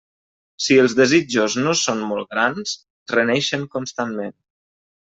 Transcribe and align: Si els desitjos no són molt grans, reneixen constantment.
Si 0.67 0.77
els 0.83 0.95
desitjos 0.99 1.57
no 1.67 1.75
són 1.83 2.03
molt 2.13 2.35
grans, 2.35 2.75
reneixen 3.17 3.71
constantment. 3.79 4.39